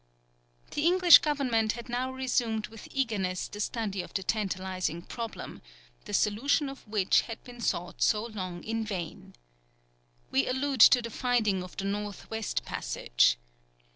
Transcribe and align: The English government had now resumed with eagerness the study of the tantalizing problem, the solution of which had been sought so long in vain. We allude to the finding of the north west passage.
The 0.71 0.83
English 0.83 1.19
government 1.19 1.73
had 1.73 1.87
now 1.87 2.09
resumed 2.11 2.69
with 2.69 2.87
eagerness 2.89 3.47
the 3.47 3.59
study 3.59 4.01
of 4.01 4.15
the 4.15 4.23
tantalizing 4.23 5.03
problem, 5.03 5.61
the 6.05 6.13
solution 6.15 6.69
of 6.69 6.87
which 6.87 7.21
had 7.29 7.43
been 7.43 7.61
sought 7.61 8.01
so 8.01 8.25
long 8.25 8.63
in 8.63 8.83
vain. 8.83 9.35
We 10.31 10.47
allude 10.47 10.79
to 10.89 11.03
the 11.03 11.11
finding 11.11 11.61
of 11.61 11.77
the 11.77 11.85
north 11.85 12.31
west 12.31 12.65
passage. 12.65 13.37